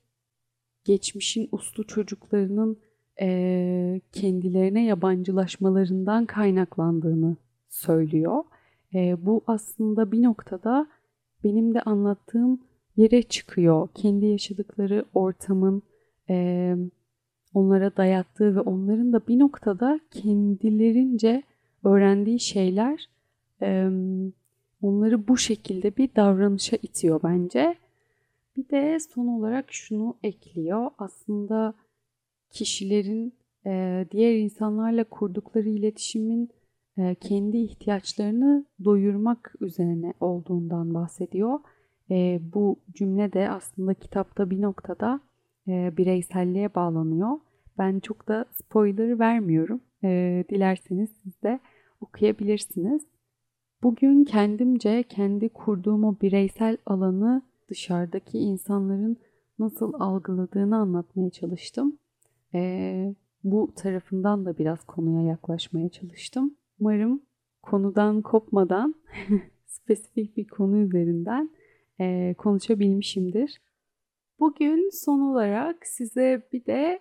geçmişin 0.85 1.49
uslu 1.53 1.87
çocuklarının 1.87 2.79
e, 3.21 4.01
kendilerine 4.13 4.85
yabancılaşmalarından 4.85 6.27
kaynaklandığını 6.27 7.37
söylüyor. 7.69 8.45
E, 8.95 9.27
bu 9.27 9.43
aslında 9.47 10.13
bir 10.13 10.23
noktada 10.23 10.87
benim 11.45 11.75
de 11.75 11.83
anlattığım 11.83 12.61
yere 12.97 13.23
çıkıyor. 13.23 13.89
Kendi 13.95 14.27
yaşadıkları 14.27 15.05
ortamın 15.15 15.83
e, 16.31 16.77
onlara 17.55 17.97
dayattığı 17.97 18.57
ve 18.57 18.61
onların 18.61 19.13
da 19.13 19.27
bir 19.29 19.39
noktada 19.39 20.01
kendilerince 20.11 21.43
öğrendiği 21.85 22.41
şeyler 22.41 23.09
onları 24.83 25.29
bu 25.29 25.37
şekilde 25.37 25.97
bir 25.97 26.15
davranışa 26.17 26.77
itiyor 26.83 27.21
bence. 27.25 27.75
Bir 28.57 28.69
de 28.69 28.99
son 29.01 29.27
olarak 29.27 29.73
şunu 29.73 30.17
ekliyor. 30.23 30.91
Aslında 30.99 31.75
kişilerin 32.51 33.33
diğer 34.11 34.35
insanlarla 34.35 35.05
kurdukları 35.05 35.69
iletişimin 35.69 36.51
kendi 37.21 37.57
ihtiyaçlarını 37.57 38.65
doyurmak 38.85 39.55
üzerine 39.61 40.15
olduğundan 40.21 40.95
bahsediyor. 40.95 41.61
Bu 42.41 42.77
cümle 42.95 43.33
de 43.33 43.51
aslında 43.51 43.95
kitapta 43.95 44.51
bir 44.51 44.63
noktada 44.63 45.21
e, 45.69 45.97
bireyselliğe 45.97 46.75
bağlanıyor. 46.75 47.39
Ben 47.79 48.01
çok 48.01 48.29
da 48.29 48.45
spoiler 48.53 49.19
vermiyorum. 49.19 49.81
E, 50.05 50.45
dilerseniz 50.51 51.11
siz 51.23 51.43
de 51.43 51.61
okuyabilirsiniz. 52.01 53.03
Bugün 53.83 54.25
kendimce 54.25 55.03
kendi 55.03 55.49
kurduğum 55.49 56.05
o 56.05 56.17
bireysel 56.23 56.77
alanı 56.87 57.43
dışarıdaki 57.69 58.39
insanların 58.39 59.17
nasıl 59.59 59.93
algıladığını 60.01 60.77
anlatmaya 60.77 61.31
çalıştım. 61.31 61.99
E, 62.55 63.15
bu 63.45 63.73
tarafından 63.77 64.45
da 64.45 64.59
biraz 64.59 64.85
konuya 64.85 65.23
yaklaşmaya 65.23 65.89
çalıştım. 65.89 66.55
Umarım 66.81 67.23
konudan 67.63 68.23
kopmadan 68.23 68.95
spesifik 69.67 70.37
bir 70.37 70.49
konu 70.49 70.77
üzerinden 70.77 71.51
e, 72.01 72.35
konuşabilmişimdir. 72.39 73.61
Bugün 74.41 74.91
son 74.93 75.21
olarak 75.21 75.87
size 75.87 76.43
bir 76.53 76.67
de 76.67 77.01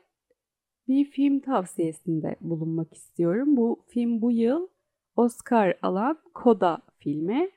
bir 0.88 1.06
film 1.06 1.39
tavsiyesinde 1.39 2.36
bulunmak 2.41 2.93
istiyorum. 2.93 3.58
Bu 3.58 3.84
film 3.88 4.21
bu 4.21 4.32
yıl 4.32 4.67
Oscar 5.15 5.78
alan 5.82 6.19
Koda 6.34 6.82
filmi. 7.00 7.50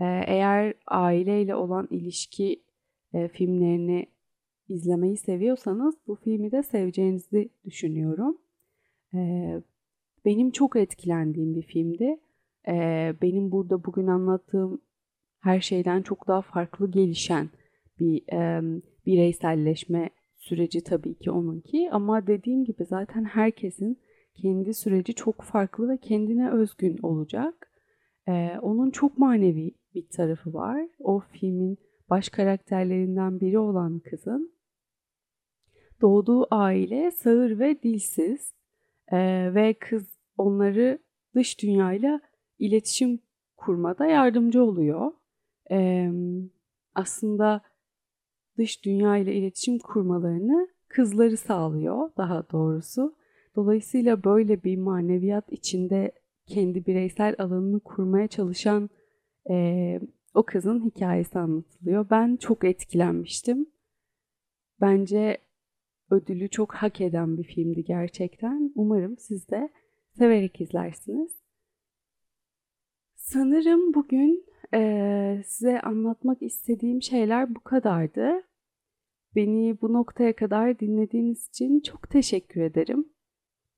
Ee, 0.00 0.04
eğer 0.26 0.74
aileyle 0.86 1.54
olan 1.54 1.88
ilişki 1.90 2.62
e, 3.14 3.28
filmlerini 3.28 4.06
izlemeyi 4.68 5.16
seviyorsanız 5.16 5.94
bu 6.06 6.14
filmi 6.14 6.52
de 6.52 6.62
seveceğinizi 6.62 7.48
düşünüyorum. 7.64 8.38
Ee, 9.14 9.62
benim 10.24 10.50
çok 10.50 10.76
etkilendiğim 10.76 11.54
bir 11.54 11.62
filmdi. 11.62 12.20
Ee, 12.68 13.14
benim 13.22 13.52
burada 13.52 13.84
bugün 13.84 14.06
anlattığım 14.06 14.80
her 15.40 15.60
şeyden 15.60 16.02
çok 16.02 16.28
daha 16.28 16.42
farklı 16.42 16.90
gelişen 16.90 17.48
bir 18.00 18.22
bireyselleşme 19.06 20.10
süreci 20.36 20.84
tabii 20.84 21.18
ki 21.18 21.30
onunki 21.30 21.88
ama 21.92 22.26
dediğim 22.26 22.64
gibi 22.64 22.84
zaten 22.84 23.24
herkesin 23.24 23.98
kendi 24.34 24.74
süreci 24.74 25.14
çok 25.14 25.42
farklı 25.42 25.88
ve 25.88 25.98
kendine 25.98 26.50
özgün 26.50 26.98
olacak. 27.02 27.70
Ee, 28.28 28.58
onun 28.62 28.90
çok 28.90 29.18
manevi 29.18 29.74
bir 29.94 30.08
tarafı 30.08 30.54
var. 30.54 30.88
O 30.98 31.20
filmin 31.20 31.78
baş 32.10 32.28
karakterlerinden 32.28 33.40
biri 33.40 33.58
olan 33.58 33.98
kızın 33.98 34.52
doğduğu 36.00 36.46
aile 36.50 37.10
sağır 37.10 37.58
ve 37.58 37.82
dilsiz 37.82 38.54
ee, 39.12 39.50
ve 39.54 39.74
kız 39.74 40.18
onları 40.38 40.98
dış 41.34 41.62
dünyayla 41.62 42.20
iletişim 42.58 43.20
kurmada 43.56 44.06
yardımcı 44.06 44.64
oluyor. 44.64 45.12
Ee, 45.70 46.10
aslında 46.94 47.60
dış 48.58 48.84
dünya 48.84 49.16
ile 49.16 49.34
iletişim 49.34 49.78
kurmalarını 49.78 50.68
kızları 50.88 51.36
sağlıyor 51.36 52.10
daha 52.16 52.50
doğrusu. 52.52 53.14
Dolayısıyla 53.56 54.24
böyle 54.24 54.64
bir 54.64 54.76
maneviyat 54.76 55.52
içinde 55.52 56.12
kendi 56.46 56.86
bireysel 56.86 57.34
alanını 57.38 57.80
kurmaya 57.80 58.28
çalışan 58.28 58.90
e, 59.50 60.00
o 60.34 60.42
kızın 60.42 60.84
hikayesi 60.84 61.38
anlatılıyor. 61.38 62.06
Ben 62.10 62.36
çok 62.36 62.64
etkilenmiştim. 62.64 63.66
Bence 64.80 65.38
ödülü 66.10 66.48
çok 66.48 66.74
hak 66.74 67.00
eden 67.00 67.38
bir 67.38 67.44
filmdi 67.44 67.84
gerçekten. 67.84 68.72
Umarım 68.74 69.16
siz 69.18 69.48
de 69.48 69.70
severek 70.18 70.60
izlersiniz. 70.60 71.32
Sanırım 73.14 73.94
bugün 73.94 74.46
e, 74.74 75.42
size 75.46 75.80
anlatmak 75.80 76.42
istediğim 76.42 77.02
şeyler 77.02 77.54
bu 77.54 77.60
kadardı. 77.60 78.42
Beni 79.34 79.80
bu 79.82 79.92
noktaya 79.92 80.36
kadar 80.36 80.78
dinlediğiniz 80.78 81.48
için 81.48 81.80
çok 81.80 82.10
teşekkür 82.10 82.60
ederim. 82.60 83.08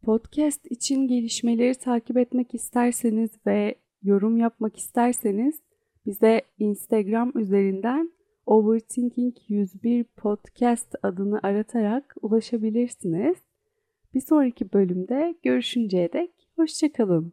Podcast 0.02 0.66
için 0.70 1.08
gelişmeleri 1.08 1.74
takip 1.74 2.16
etmek 2.16 2.54
isterseniz 2.54 3.30
ve 3.46 3.74
yorum 4.02 4.36
yapmak 4.36 4.76
isterseniz 4.76 5.62
bize 6.06 6.42
Instagram 6.58 7.32
üzerinden 7.34 8.12
Overthinking 8.46 9.36
101 9.48 10.04
Podcast 10.04 10.94
adını 11.02 11.40
aratarak 11.42 12.14
ulaşabilirsiniz. 12.22 13.36
Bir 14.14 14.20
sonraki 14.20 14.72
bölümde 14.72 15.34
görüşünceye 15.42 16.12
dek 16.12 16.30
hoşçakalın. 16.56 17.32